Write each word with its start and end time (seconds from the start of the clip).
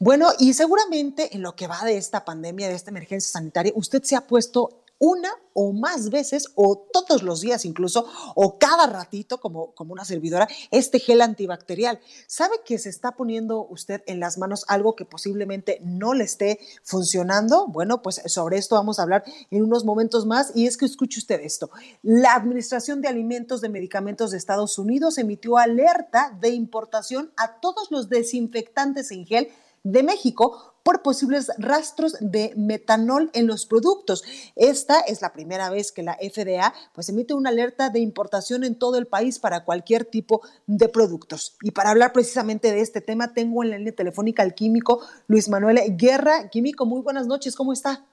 Bueno, 0.00 0.28
y 0.38 0.54
seguramente 0.54 1.34
en 1.34 1.42
lo 1.42 1.54
que 1.56 1.66
va 1.66 1.84
de 1.84 1.96
esta 1.96 2.24
pandemia, 2.24 2.68
de 2.68 2.74
esta 2.74 2.90
emergencia 2.90 3.32
sanitaria, 3.32 3.72
usted 3.74 4.02
se 4.02 4.16
ha 4.16 4.26
puesto 4.26 4.84
una 4.98 5.30
o 5.52 5.72
más 5.72 6.10
veces 6.10 6.48
o 6.54 6.88
todos 6.92 7.22
los 7.22 7.40
días 7.40 7.64
incluso 7.64 8.06
o 8.34 8.58
cada 8.58 8.86
ratito 8.86 9.38
como, 9.38 9.72
como 9.74 9.92
una 9.92 10.04
servidora 10.04 10.48
este 10.70 10.98
gel 10.98 11.20
antibacterial. 11.20 12.00
¿Sabe 12.26 12.56
que 12.64 12.78
se 12.78 12.88
está 12.88 13.12
poniendo 13.12 13.66
usted 13.66 14.02
en 14.06 14.18
las 14.18 14.38
manos 14.38 14.64
algo 14.68 14.96
que 14.96 15.04
posiblemente 15.04 15.80
no 15.82 16.14
le 16.14 16.24
esté 16.24 16.58
funcionando? 16.82 17.66
Bueno, 17.68 18.02
pues 18.02 18.22
sobre 18.26 18.56
esto 18.56 18.76
vamos 18.76 18.98
a 18.98 19.02
hablar 19.02 19.24
en 19.50 19.62
unos 19.62 19.84
momentos 19.84 20.26
más 20.26 20.52
y 20.54 20.66
es 20.66 20.76
que 20.76 20.86
escuche 20.86 21.18
usted 21.18 21.40
esto. 21.40 21.70
La 22.02 22.34
Administración 22.34 23.00
de 23.00 23.08
Alimentos 23.08 23.60
de 23.60 23.68
Medicamentos 23.68 24.30
de 24.30 24.38
Estados 24.38 24.78
Unidos 24.78 25.18
emitió 25.18 25.58
alerta 25.58 26.36
de 26.40 26.50
importación 26.50 27.32
a 27.36 27.60
todos 27.60 27.90
los 27.90 28.08
desinfectantes 28.08 29.10
en 29.10 29.26
gel 29.26 29.48
de 29.84 30.02
México 30.02 30.74
por 30.82 31.02
posibles 31.02 31.50
rastros 31.58 32.16
de 32.20 32.52
metanol 32.56 33.30
en 33.32 33.46
los 33.46 33.66
productos. 33.66 34.22
Esta 34.54 35.00
es 35.00 35.22
la 35.22 35.32
primera 35.32 35.70
vez 35.70 35.92
que 35.92 36.02
la 36.02 36.16
FDA 36.16 36.74
pues 36.92 37.08
emite 37.08 37.32
una 37.34 37.50
alerta 37.50 37.88
de 37.88 38.00
importación 38.00 38.64
en 38.64 38.78
todo 38.78 38.98
el 38.98 39.06
país 39.06 39.38
para 39.38 39.64
cualquier 39.64 40.04
tipo 40.04 40.42
de 40.66 40.88
productos. 40.88 41.56
Y 41.62 41.70
para 41.70 41.90
hablar 41.90 42.12
precisamente 42.12 42.70
de 42.70 42.80
este 42.80 43.00
tema 43.00 43.32
tengo 43.32 43.64
en 43.64 43.70
la 43.70 43.78
línea 43.78 43.94
telefónica 43.94 44.42
al 44.42 44.54
químico 44.54 45.00
Luis 45.26 45.48
Manuel 45.48 45.80
Guerra. 45.96 46.50
Químico, 46.50 46.84
muy 46.84 47.00
buenas 47.00 47.26
noches, 47.26 47.56
¿cómo 47.56 47.72
está? 47.72 48.04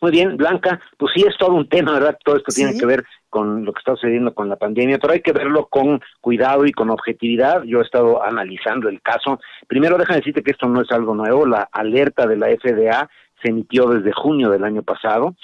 Muy 0.00 0.10
bien, 0.10 0.36
Blanca, 0.36 0.80
pues 0.96 1.12
sí 1.14 1.24
es 1.26 1.36
todo 1.38 1.54
un 1.54 1.68
tema, 1.68 1.92
¿verdad? 1.92 2.18
Todo 2.24 2.36
esto 2.36 2.52
tiene 2.54 2.78
que 2.78 2.86
ver 2.86 3.04
con 3.28 3.64
lo 3.64 3.72
que 3.72 3.78
está 3.80 3.96
sucediendo 3.96 4.32
con 4.32 4.48
la 4.48 4.56
pandemia, 4.56 4.98
pero 4.98 5.12
hay 5.12 5.20
que 5.20 5.32
verlo 5.32 5.66
con 5.66 6.00
cuidado 6.20 6.66
y 6.66 6.72
con 6.72 6.90
objetividad. 6.90 7.62
Yo 7.64 7.80
he 7.80 7.82
estado 7.82 8.22
analizando 8.22 8.88
el 8.88 9.02
caso. 9.02 9.40
Primero, 9.66 9.98
déjame 9.98 10.18
decirte 10.18 10.42
que 10.42 10.52
esto 10.52 10.68
no 10.68 10.82
es 10.82 10.90
algo 10.92 11.14
nuevo. 11.14 11.46
La 11.46 11.68
alerta 11.72 12.26
de 12.26 12.36
la 12.36 12.48
FDA 12.48 13.08
se 13.42 13.50
emitió 13.50 13.88
desde 13.88 14.12
junio 14.12 14.50
del 14.50 14.64
año 14.64 14.82
pasado. 14.82 15.34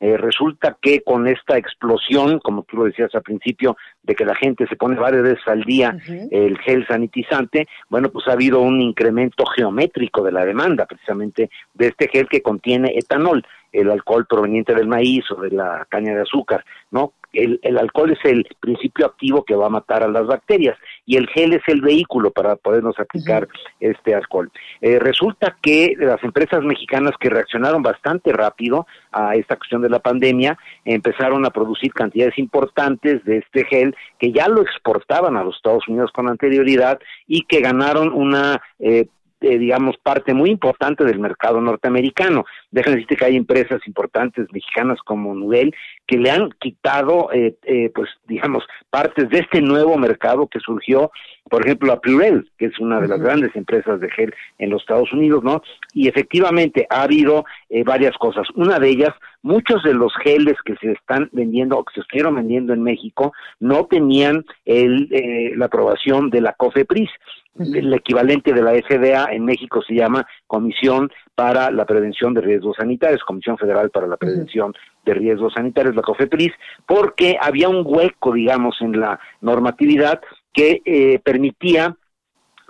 Eh, 0.00 0.16
resulta 0.16 0.76
que 0.80 1.02
con 1.02 1.26
esta 1.26 1.58
explosión, 1.58 2.38
como 2.38 2.62
tú 2.62 2.76
lo 2.76 2.84
decías 2.84 3.12
al 3.14 3.22
principio, 3.22 3.76
de 4.02 4.14
que 4.14 4.24
la 4.24 4.34
gente 4.36 4.66
se 4.68 4.76
pone 4.76 4.98
varias 4.98 5.24
veces 5.24 5.48
al 5.48 5.62
día 5.62 5.96
el 6.30 6.56
gel 6.58 6.86
sanitizante, 6.86 7.66
bueno, 7.88 8.08
pues 8.10 8.28
ha 8.28 8.32
habido 8.32 8.60
un 8.60 8.80
incremento 8.80 9.44
geométrico 9.44 10.22
de 10.22 10.32
la 10.32 10.44
demanda 10.44 10.86
precisamente 10.86 11.50
de 11.74 11.88
este 11.88 12.08
gel 12.08 12.28
que 12.28 12.42
contiene 12.42 12.92
etanol, 12.96 13.44
el 13.72 13.90
alcohol 13.90 14.26
proveniente 14.26 14.74
del 14.74 14.88
maíz 14.88 15.24
o 15.30 15.40
de 15.40 15.50
la 15.50 15.86
caña 15.90 16.14
de 16.14 16.22
azúcar, 16.22 16.64
¿no? 16.90 17.12
el, 17.32 17.60
el, 17.62 17.78
alcohol 17.78 18.10
es 18.10 18.18
el 18.24 18.46
principio 18.60 19.06
activo 19.06 19.44
que 19.44 19.54
va 19.54 19.66
a 19.66 19.70
matar 19.70 20.02
a 20.02 20.08
las 20.08 20.26
bacterias 20.26 20.76
y 21.04 21.16
el 21.16 21.28
gel 21.28 21.52
es 21.52 21.62
el 21.66 21.80
vehículo 21.80 22.30
para 22.30 22.56
podernos 22.56 22.98
aplicar 22.98 23.48
este 23.80 24.14
alcohol. 24.14 24.50
Eh, 24.80 24.98
resulta 24.98 25.56
que 25.60 25.94
las 25.98 26.22
empresas 26.24 26.62
mexicanas 26.62 27.12
que 27.20 27.28
reaccionaron 27.28 27.82
bastante 27.82 28.32
rápido 28.32 28.86
a 29.12 29.34
esta 29.34 29.56
cuestión 29.56 29.82
de 29.82 29.90
la 29.90 29.98
pandemia 29.98 30.58
empezaron 30.84 31.44
a 31.44 31.50
producir 31.50 31.92
cantidades 31.92 32.38
importantes 32.38 33.24
de 33.24 33.38
este 33.38 33.64
gel 33.64 33.94
que 34.18 34.32
ya 34.32 34.48
lo 34.48 34.62
exportaban 34.62 35.36
a 35.36 35.44
los 35.44 35.56
Estados 35.56 35.86
Unidos 35.88 36.10
con 36.12 36.28
anterioridad 36.28 36.98
y 37.26 37.42
que 37.42 37.60
ganaron 37.60 38.12
una 38.12 38.62
eh, 38.78 39.06
eh, 39.40 39.56
digamos, 39.56 39.96
parte 39.98 40.34
muy 40.34 40.50
importante 40.50 41.04
del 41.04 41.20
mercado 41.20 41.60
norteamericano. 41.60 42.44
Déjenme 42.72 42.96
decirte 42.96 43.16
que 43.16 43.24
hay 43.24 43.36
empresas 43.36 43.80
importantes 43.86 44.48
mexicanas 44.52 44.98
como 45.04 45.32
Nudel 45.32 45.72
que 46.08 46.18
le 46.18 46.32
han 46.32 46.50
quitado, 46.58 47.30
eh, 47.32 47.54
eh, 47.62 47.92
pues, 47.94 48.08
digamos, 48.26 48.64
partes 48.90 49.30
de 49.30 49.38
este 49.38 49.60
nuevo 49.60 49.96
mercado 49.96 50.48
que 50.48 50.58
surgió, 50.58 51.12
por 51.48 51.64
ejemplo, 51.64 51.92
a 51.92 52.00
Purell, 52.00 52.50
que 52.58 52.66
es 52.66 52.80
una 52.80 53.00
de 53.00 53.06
las 53.06 53.20
grandes 53.20 53.54
empresas 53.54 54.00
de 54.00 54.10
gel 54.10 54.34
en 54.58 54.70
los 54.70 54.82
Estados 54.82 55.12
Unidos, 55.12 55.44
¿no? 55.44 55.62
Y 55.94 56.08
efectivamente 56.08 56.88
ha 56.90 57.02
habido 57.02 57.44
varias 57.86 58.16
cosas. 58.18 58.46
Una 58.56 58.78
de 58.80 58.88
ellas, 58.88 59.14
muchos 59.42 59.82
de 59.84 59.94
los 59.94 60.12
geles 60.24 60.56
que 60.64 60.74
se 60.76 60.92
están 60.92 61.28
vendiendo 61.32 61.78
o 61.78 61.84
que 61.84 61.94
se 61.94 62.00
estuvieron 62.00 62.34
vendiendo 62.34 62.72
en 62.72 62.82
México 62.82 63.32
no 63.60 63.86
tenían 63.86 64.44
el, 64.64 65.08
la 65.56 65.66
aprobación 65.66 66.28
de 66.28 66.40
la 66.40 66.52
COFEPRIS 66.54 67.10
el 67.58 67.92
equivalente 67.94 68.52
de 68.52 68.62
la 68.62 68.72
FDA 68.72 69.32
en 69.32 69.44
México 69.44 69.82
se 69.82 69.94
llama 69.94 70.26
Comisión 70.46 71.10
para 71.34 71.70
la 71.70 71.84
Prevención 71.84 72.34
de 72.34 72.40
Riesgos 72.40 72.76
Sanitarios, 72.78 73.22
Comisión 73.24 73.58
Federal 73.58 73.90
para 73.90 74.06
la 74.06 74.16
Prevención 74.16 74.74
de 75.04 75.14
Riesgos 75.14 75.54
Sanitarios, 75.54 75.94
la 75.94 76.02
COFEPRIS, 76.02 76.52
porque 76.86 77.36
había 77.40 77.68
un 77.68 77.82
hueco, 77.84 78.32
digamos, 78.32 78.76
en 78.80 78.98
la 79.00 79.18
normatividad 79.40 80.20
que 80.52 80.82
eh, 80.84 81.20
permitía 81.22 81.96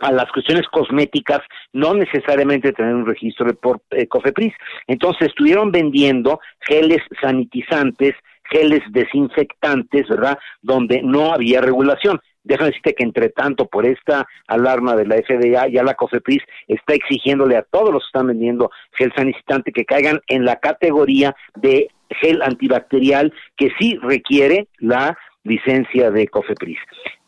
a 0.00 0.12
las 0.12 0.30
cuestiones 0.30 0.66
cosméticas 0.68 1.40
no 1.72 1.94
necesariamente 1.94 2.72
tener 2.72 2.94
un 2.94 3.06
registro 3.06 3.52
por 3.54 3.80
eh, 3.90 4.06
COFEPRIS. 4.06 4.52
Entonces 4.86 5.28
estuvieron 5.28 5.72
vendiendo 5.72 6.40
geles 6.60 7.02
sanitizantes, 7.20 8.14
geles 8.44 8.82
desinfectantes, 8.90 10.08
¿verdad? 10.08 10.38
Donde 10.62 11.02
no 11.02 11.32
había 11.32 11.60
regulación. 11.60 12.20
Déjame 12.44 12.70
decirte 12.70 12.94
que 12.94 13.04
entre 13.04 13.28
tanto, 13.30 13.66
por 13.66 13.86
esta 13.86 14.26
alarma 14.46 14.96
de 14.96 15.06
la 15.06 15.16
FDA, 15.16 15.68
ya 15.68 15.82
la 15.82 15.94
COFEPRIS 15.94 16.42
está 16.66 16.94
exigiéndole 16.94 17.56
a 17.56 17.62
todos 17.62 17.92
los 17.92 18.02
que 18.04 18.08
están 18.08 18.28
vendiendo 18.28 18.70
gel 18.92 19.12
sanitizante 19.14 19.72
que 19.72 19.84
caigan 19.84 20.20
en 20.28 20.44
la 20.44 20.56
categoría 20.56 21.34
de 21.56 21.88
gel 22.10 22.40
antibacterial 22.42 23.32
que 23.56 23.70
sí 23.78 23.98
requiere 24.00 24.68
la 24.78 25.16
licencia 25.44 26.10
de 26.10 26.28
COFEPRIS. 26.28 26.78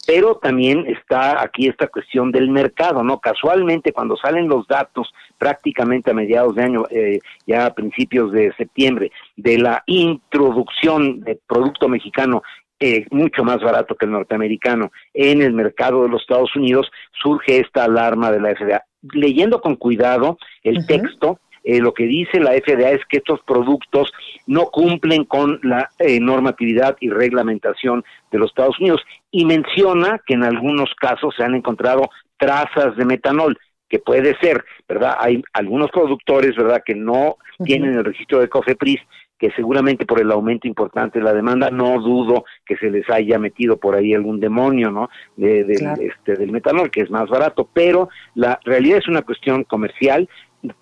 Pero 0.07 0.37
también 0.37 0.87
está 0.87 1.43
aquí 1.43 1.69
esta 1.69 1.87
cuestión 1.87 2.33
del 2.33 2.49
mercado, 2.49 3.03
¿no? 3.05 3.21
Casualmente, 3.21 3.93
cuando 3.93 4.17
salen 4.17 4.49
los 4.49 4.67
datos 4.67 5.13
prácticamente 5.39 6.11
a 6.11 6.15
mediados 6.15 6.55
de 6.55 6.63
año, 6.63 6.85
eh, 6.91 7.21
ya 7.47 7.67
a 7.67 7.75
principios 7.75 8.33
de 8.33 8.53
septiembre, 8.57 9.13
de 9.37 9.59
la 9.59 9.83
introducción 9.87 11.21
de 11.21 11.39
producto 11.47 11.89
mexicano 11.89 12.43
eh, 12.81 13.07
mucho 13.11 13.45
más 13.45 13.61
barato 13.61 13.95
que 13.95 14.07
el 14.07 14.13
norteamericano. 14.13 14.91
En 15.13 15.43
el 15.43 15.53
mercado 15.53 16.03
de 16.03 16.09
los 16.09 16.23
Estados 16.23 16.57
Unidos, 16.57 16.91
surge 17.23 17.61
esta 17.61 17.85
alarma 17.85 18.33
de 18.33 18.41
la 18.41 18.55
FDA. 18.55 18.83
Leyendo 19.13 19.61
con 19.61 19.77
cuidado 19.77 20.39
el 20.63 20.87
texto, 20.87 21.39
eh, 21.63 21.81
lo 21.81 21.93
que 21.93 22.05
dice 22.05 22.41
la 22.41 22.53
FDA 22.53 22.93
es 22.93 23.05
que 23.07 23.19
estos 23.19 23.41
productos 23.47 24.13
no 24.47 24.67
cumplen 24.67 25.25
con 25.25 25.61
la 25.63 25.91
eh, 25.99 26.19
normatividad 26.21 26.97
y 27.01 27.11
reglamentación 27.11 28.03
de 28.33 28.39
los 28.39 28.51
Estados 28.51 28.81
Unidos. 28.81 29.03
Y 29.31 29.45
menciona 29.45 30.21
que 30.27 30.35
en 30.35 30.45
algunos 30.45 30.95
casos 30.95 31.35
se 31.37 31.45
han 31.45 31.55
encontrado 31.55 32.09
trazas 32.39 32.97
de 32.97 33.05
metanol 33.05 33.59
que 33.91 33.99
puede 33.99 34.37
ser, 34.39 34.65
¿verdad? 34.89 35.17
Hay 35.19 35.43
algunos 35.53 35.91
productores, 35.91 36.57
¿verdad?, 36.57 36.83
que 36.87 36.95
no 36.95 37.37
tienen 37.65 37.93
el 37.95 38.05
registro 38.05 38.41
de 38.41 38.49
COFEPRIS 38.49 39.01
que 39.41 39.51
seguramente 39.53 40.05
por 40.05 40.21
el 40.21 40.31
aumento 40.31 40.69
importante 40.69 41.19
de 41.19 41.25
la 41.25 41.33
demanda, 41.33 41.71
no 41.71 41.99
dudo 41.99 42.45
que 42.67 42.77
se 42.77 42.91
les 42.91 43.09
haya 43.09 43.39
metido 43.39 43.79
por 43.79 43.95
ahí 43.95 44.13
algún 44.13 44.39
demonio, 44.39 44.91
¿no? 44.91 45.09
De, 45.35 45.61
este, 46.03 46.37
del 46.37 46.53
metanol, 46.53 46.91
que 46.91 47.01
es 47.01 47.11
más 47.11 47.29
barato, 47.31 47.67
pero 47.73 48.11
la 48.35 48.61
realidad 48.65 48.99
es 48.99 49.09
una 49.09 49.23
cuestión 49.23 49.65
comercial. 49.65 50.29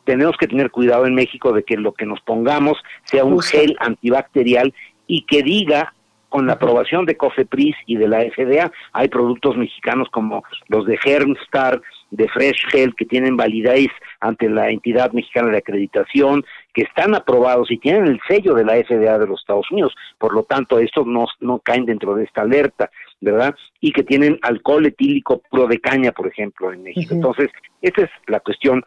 Tenemos 0.02 0.36
que 0.36 0.48
tener 0.48 0.72
cuidado 0.72 1.06
en 1.06 1.14
México 1.14 1.52
de 1.52 1.62
que 1.62 1.76
lo 1.76 1.92
que 1.92 2.04
nos 2.04 2.20
pongamos 2.22 2.78
sea 3.04 3.24
un 3.24 3.40
gel 3.40 3.76
antibacterial 3.78 4.74
y 5.06 5.22
que 5.22 5.44
diga 5.44 5.94
con 6.28 6.48
la 6.48 6.54
aprobación 6.54 7.06
de 7.06 7.16
COFEPRIS 7.16 7.76
y 7.86 7.96
de 7.96 8.08
la 8.08 8.22
FDA, 8.22 8.72
hay 8.92 9.08
productos 9.08 9.56
mexicanos 9.56 10.08
como 10.10 10.42
los 10.66 10.84
de 10.84 10.98
Germstar, 10.98 11.80
de 12.10 12.28
Fresh 12.28 12.66
Gel, 12.70 12.94
que 12.94 13.04
tienen 13.04 13.36
validez 13.36 13.90
ante 14.20 14.48
la 14.48 14.70
entidad 14.70 15.12
mexicana 15.12 15.50
de 15.50 15.58
acreditación, 15.58 16.44
que 16.74 16.82
están 16.82 17.14
aprobados 17.14 17.70
y 17.70 17.78
tienen 17.78 18.06
el 18.06 18.20
sello 18.26 18.54
de 18.54 18.64
la 18.64 18.74
FDA 18.74 19.18
de 19.18 19.26
los 19.26 19.40
Estados 19.40 19.70
Unidos. 19.70 19.94
Por 20.18 20.34
lo 20.34 20.42
tanto, 20.44 20.78
estos 20.78 21.06
no, 21.06 21.26
no 21.40 21.58
caen 21.58 21.86
dentro 21.86 22.14
de 22.14 22.24
esta 22.24 22.42
alerta, 22.42 22.90
¿verdad? 23.20 23.54
Y 23.80 23.92
que 23.92 24.02
tienen 24.02 24.38
alcohol 24.42 24.86
etílico 24.86 25.42
puro 25.50 25.66
de 25.66 25.80
caña, 25.80 26.12
por 26.12 26.26
ejemplo, 26.26 26.72
en 26.72 26.82
México. 26.82 27.14
Entonces, 27.14 27.48
esa 27.82 28.02
es 28.02 28.10
la 28.26 28.40
cuestión 28.40 28.84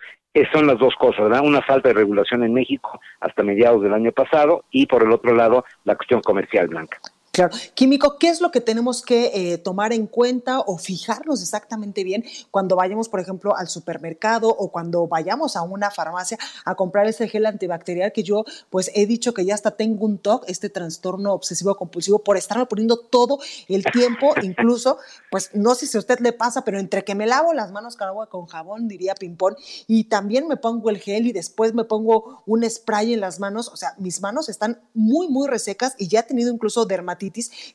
son 0.54 0.68
las 0.68 0.80
dos 0.80 0.96
cosas, 0.96 1.24
¿verdad? 1.24 1.42
Una 1.44 1.62
falta 1.62 1.90
de 1.90 1.94
regulación 1.94 2.44
en 2.44 2.54
México 2.54 3.00
hasta 3.20 3.44
mediados 3.44 3.82
del 3.84 3.94
año 3.94 4.12
pasado 4.12 4.64
y 4.72 4.86
por 4.86 5.04
el 5.04 5.12
otro 5.12 5.36
lado 5.36 5.66
la 5.84 5.96
cuestión 5.96 6.22
comercial 6.22 6.68
blanca. 6.68 7.00
Claro. 7.32 7.56
Químico, 7.76 8.18
¿qué 8.20 8.28
es 8.28 8.42
lo 8.42 8.52
que 8.52 8.60
tenemos 8.60 9.02
que 9.02 9.32
eh, 9.54 9.58
tomar 9.58 9.94
en 9.94 10.06
cuenta 10.06 10.60
o 10.60 10.78
fijarnos 10.78 11.42
exactamente 11.42 12.04
bien 12.04 12.26
cuando 12.52 12.76
vayamos, 12.76 13.08
por 13.08 13.22
ejemplo, 13.22 13.56
al 13.56 13.70
supermercado 13.70 14.50
o 14.50 14.70
cuando 14.70 15.08
vayamos 15.08 15.56
a 15.56 15.62
una 15.62 15.92
farmacia 15.92 16.38
a 16.66 16.76
comprar 16.76 17.08
ese 17.08 17.30
gel 17.30 17.46
antibacterial 17.46 18.12
que 18.12 18.24
yo 18.24 18.44
pues 18.70 18.92
he 18.96 19.06
dicho 19.06 19.34
que 19.34 19.46
ya 19.46 19.56
hasta 19.56 19.72
tengo 19.72 20.06
un 20.06 20.18
TOC, 20.18 20.44
este 20.50 20.70
trastorno 20.70 21.32
obsesivo 21.32 21.76
compulsivo, 21.76 22.20
por 22.20 22.36
estarme 22.36 22.66
poniendo 22.66 22.98
todo 22.98 23.40
el 23.70 23.86
tiempo, 23.86 24.34
incluso, 24.42 24.98
pues 25.30 25.52
no 25.54 25.74
sé 25.74 25.88
si 25.88 25.96
a 25.96 26.02
usted 26.02 26.20
le 26.20 26.34
pasa, 26.34 26.66
pero 26.66 26.80
entre 26.80 27.06
que 27.06 27.16
me 27.16 27.28
lavo 27.28 27.54
las 27.54 27.72
manos 27.72 27.96
con 27.96 28.10
agua 28.10 28.28
con 28.28 28.46
jabón, 28.48 28.90
diría 28.90 29.16
Pimpón, 29.16 29.56
y 29.88 30.04
también 30.06 30.50
me 30.50 30.58
pongo 30.58 30.90
el 30.90 30.98
gel 30.98 31.28
y 31.28 31.32
después 31.32 31.74
me 31.74 31.86
pongo 31.86 32.44
un 32.46 32.70
spray 32.70 33.14
en 33.14 33.22
las 33.22 33.40
manos, 33.40 33.70
o 33.70 33.78
sea, 33.78 33.94
mis 34.00 34.20
manos 34.20 34.50
están 34.50 34.82
muy, 34.94 35.30
muy 35.30 35.48
resecas 35.48 35.96
y 35.98 36.10
ya 36.10 36.20
he 36.20 36.24
tenido 36.24 36.52
incluso 36.52 36.86
dermatitis 36.86 37.21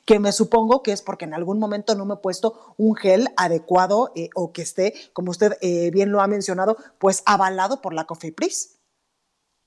que 0.05 0.19
me 0.19 0.33
supongo 0.33 0.83
que 0.83 0.93
es 0.93 1.03
porque 1.03 1.25
en 1.25 1.35
algún 1.35 1.59
momento 1.59 1.95
no 1.95 2.05
me 2.05 2.15
he 2.15 2.19
puesto 2.19 2.75
un 2.77 2.95
gel 2.97 3.29
adecuado 3.37 4.13
eh, 4.17 4.29
o 4.35 4.53
que 4.53 4.63
esté, 4.63 4.95
como 5.13 5.31
usted 5.31 5.53
eh, 5.61 5.91
bien 5.93 6.11
lo 6.11 6.21
ha 6.21 6.27
mencionado, 6.27 6.77
pues 6.99 7.23
avalado 7.27 7.81
por 7.81 7.95
la 7.95 8.05
COFEPRIS. 8.05 8.73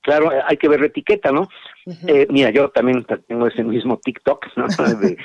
Claro, 0.01 0.31
hay 0.47 0.57
que 0.57 0.69
ver 0.69 0.79
la 0.79 0.87
etiqueta, 0.87 1.31
¿no? 1.31 1.49
Eh, 2.07 2.25
mira, 2.29 2.51
yo 2.51 2.69
también 2.69 3.05
tengo 3.27 3.47
ese 3.47 3.63
mismo 3.63 3.97
TikTok, 3.97 4.45
¿no? 4.55 4.67
De 5.01 5.17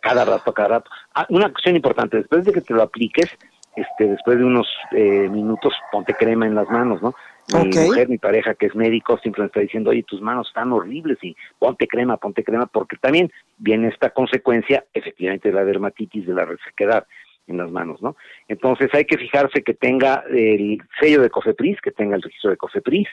cada 0.00 0.24
rato, 0.24 0.54
cada 0.54 0.68
rato. 0.68 0.90
Ah, 1.14 1.26
una 1.30 1.50
cuestión 1.50 1.76
importante, 1.76 2.18
después 2.18 2.44
de 2.44 2.52
que 2.52 2.60
te 2.60 2.72
lo 2.72 2.82
apliques, 2.82 3.28
este, 3.74 4.06
después 4.06 4.38
de 4.38 4.44
unos 4.44 4.68
minutos, 4.92 5.74
ponte 5.90 6.14
crema 6.14 6.46
en 6.46 6.54
las 6.54 6.68
manos, 6.68 7.02
¿no? 7.02 7.14
Mi 7.52 7.86
mujer, 7.86 8.08
mi 8.08 8.18
pareja 8.18 8.54
que 8.54 8.66
es 8.66 8.74
médico, 8.74 9.18
siempre 9.18 9.42
me 9.42 9.46
está 9.46 9.60
diciendo, 9.60 9.90
oye, 9.90 10.04
tus 10.04 10.20
manos 10.20 10.48
están 10.48 10.72
horribles 10.72 11.18
y 11.22 11.36
ponte 11.58 11.88
crema, 11.88 12.16
ponte 12.16 12.44
crema, 12.44 12.66
porque 12.66 12.96
también 12.96 13.32
viene 13.58 13.88
esta 13.88 14.10
consecuencia, 14.10 14.84
efectivamente, 14.94 15.48
de 15.48 15.54
la 15.54 15.64
dermatitis, 15.64 16.26
de 16.26 16.34
la 16.34 16.44
resequedad 16.44 17.06
en 17.48 17.58
las 17.58 17.70
manos, 17.70 18.00
¿no? 18.00 18.16
Entonces 18.48 18.88
hay 18.92 19.04
que 19.04 19.18
fijarse 19.18 19.62
que 19.62 19.74
tenga 19.74 20.24
el 20.30 20.80
sello 21.00 21.22
de 21.22 21.30
COFEPRIS, 21.30 21.80
que 21.80 21.90
tenga 21.90 22.16
el 22.16 22.22
registro 22.22 22.50
de 22.50 22.56
COFEPRIS, 22.56 23.08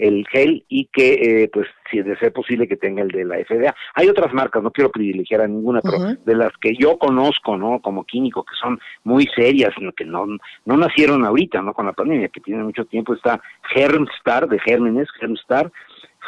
el 0.00 0.26
gel 0.28 0.64
y 0.68 0.86
que, 0.86 1.12
eh, 1.12 1.50
pues, 1.52 1.66
si 1.90 2.00
de 2.00 2.16
ser 2.16 2.32
posible, 2.32 2.66
que 2.66 2.76
tenga 2.76 3.02
el 3.02 3.08
de 3.08 3.24
la 3.24 3.36
FDA. 3.36 3.74
Hay 3.94 4.08
otras 4.08 4.32
marcas, 4.32 4.62
no 4.62 4.70
quiero 4.70 4.90
privilegiar 4.90 5.42
a 5.42 5.48
ninguna, 5.48 5.80
pero 5.82 6.14
de 6.24 6.34
las 6.34 6.52
que 6.60 6.74
yo 6.74 6.98
conozco, 6.98 7.56
¿no? 7.56 7.80
Como 7.80 8.04
químico, 8.04 8.44
que 8.44 8.54
son 8.60 8.80
muy 9.04 9.26
serias, 9.36 9.74
que 9.96 10.04
no, 10.04 10.26
no 10.64 10.76
nacieron 10.76 11.24
ahorita, 11.24 11.60
¿no? 11.60 11.74
Con 11.74 11.86
la 11.86 11.92
pandemia, 11.92 12.28
que 12.28 12.40
tienen 12.40 12.64
mucho 12.64 12.86
tiempo, 12.86 13.14
está 13.14 13.42
Germstar, 13.74 14.48
de 14.48 14.58
gérmenes, 14.58 15.08
Germstar, 15.18 15.70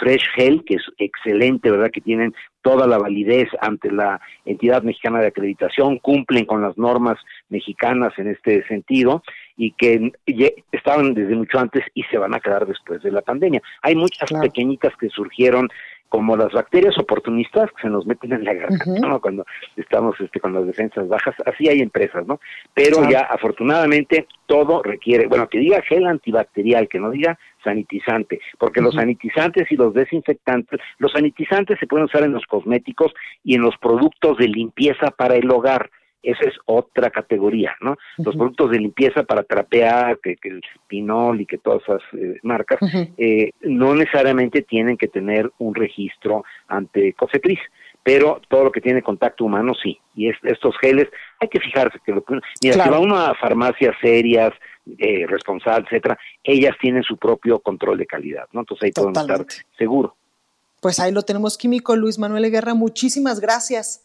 Fresh 0.01 0.25
Gel, 0.35 0.65
que 0.65 0.75
es 0.75 0.83
excelente, 0.99 1.71
¿verdad? 1.71 1.91
Que 1.91 2.01
tienen 2.01 2.35
toda 2.63 2.87
la 2.87 2.99
validez 2.99 3.49
ante 3.61 3.91
la 3.91 4.21
entidad 4.45 4.83
mexicana 4.83 5.21
de 5.21 5.29
acreditación, 5.29 5.99
cumplen 5.99 6.45
con 6.45 6.63
las 6.63 6.77
normas 6.79 7.19
mexicanas 7.49 8.13
en 8.19 8.29
este 8.29 8.67
sentido 8.67 9.23
y 9.57 9.73
que 9.73 10.13
estaban 10.73 11.15
desde 11.15 11.35
mucho 11.35 11.59
antes 11.59 11.85
y 11.95 12.03
se 12.05 12.19
van 12.19 12.35
a 12.35 12.41
quedar 12.41 12.67
después 12.67 13.03
de 13.03 13.11
la 13.11 13.23
pandemia. 13.23 13.63
Hay 13.83 13.95
muchas 13.95 14.31
pequeñitas 14.41 14.93
que 14.97 15.09
surgieron 15.09 15.69
como 16.13 16.37
las 16.37 16.53
bacterias 16.53 16.99
oportunistas 16.99 17.71
que 17.73 17.83
se 17.85 17.89
nos 17.89 18.05
meten 18.07 18.35
en 18.35 18.45
la 18.45 18.53
garganta 18.53 19.09
¿no? 19.09 19.19
cuando 19.19 19.47
estamos 19.77 20.15
este, 20.21 20.41
con 20.41 20.53
las 20.53 20.67
defensas 20.67 21.09
bajas, 21.09 21.35
así 21.47 21.71
hay 21.71 21.81
empresas, 21.81 22.27
¿no? 22.27 22.39
Pero 22.75 23.09
ya 23.09 23.21
afortunadamente 23.21 24.27
todo 24.45 24.83
requiere, 24.83 25.27
bueno, 25.27 25.49
que 25.49 25.57
diga 25.57 25.81
gel 25.81 26.07
antibacterial, 26.07 26.87
que 26.87 27.01
no 27.01 27.09
diga 27.09 27.39
sanitizante, 27.65 28.41
porque 28.59 28.83
los 28.83 28.95
sanitizantes 28.95 29.73
y 29.73 29.77
los 29.77 29.95
desinfectantes, 29.95 30.81
los 30.99 31.13
sanitizantes 31.13 31.79
se 31.81 31.87
pueden 31.87 32.05
usar 32.05 32.25
en 32.25 32.33
los 32.33 32.45
cosméticos 32.45 33.15
y 33.43 33.55
en 33.55 33.63
los 33.63 33.79
productos 33.79 34.37
de 34.37 34.49
limpieza 34.49 35.13
para 35.13 35.37
el 35.37 35.51
hogar 35.51 35.91
esa 36.23 36.49
es 36.49 36.55
otra 36.67 37.11
categoría, 37.11 37.75
¿no? 37.81 37.97
Los 38.19 38.37
productos 38.37 38.71
de 38.71 38.79
limpieza 38.79 39.25
para 39.25 39.43
trapear, 39.43 40.19
que, 40.21 40.37
el 40.45 40.63
pinol 40.87 41.41
y 41.41 41.47
que 41.47 41.59
todas 41.59 41.83
esas 41.83 42.03
eh, 42.13 42.39
marcas, 42.43 42.79
eh, 43.17 43.51
no 43.63 43.95
necesariamente 43.95 44.63
tienen 44.63 44.97
que 44.97 45.09
tener 45.09 45.51
un 45.59 45.75
registro 45.75 46.45
ante 46.69 47.13
COFEPRIS, 47.15 47.61
pero 48.03 48.41
todo 48.49 48.65
lo 48.65 48.73
que 48.73 48.81
tiene 48.81 49.03
contacto 49.03 49.45
humano 49.45 49.73
sí. 49.81 49.99
Y 50.15 50.31
estos 50.43 50.77
geles, 50.81 51.09
hay 51.41 51.49
que 51.49 51.61
fijarse 51.61 51.99
que 52.05 52.13
lo 52.13 52.25
Mira, 52.63 52.85
si 52.85 52.91
va 52.91 52.99
uno 52.99 53.17
a 53.17 53.35
farmacias 53.35 53.95
serias, 54.01 54.53
eh, 54.99 55.27
responsables, 55.29 55.87
etcétera, 55.91 56.19
ellas 56.43 56.77
tienen 56.81 57.03
su 57.03 57.17
propio 57.17 57.61
control 57.61 57.99
de 57.99 58.07
calidad, 58.07 58.47
¿no? 58.53 58.61
Entonces 58.61 58.85
ahí 58.85 58.93
podemos 58.93 59.19
estar 59.19 59.47
seguros. 59.79 60.13
Pues 60.81 60.99
ahí 60.99 61.13
lo 61.13 61.23
tenemos 61.23 61.57
químico, 61.57 61.95
Luis 61.95 62.19
Manuel 62.19 62.51
Guerra. 62.51 62.75
Muchísimas 62.75 63.39
gracias. 63.39 64.05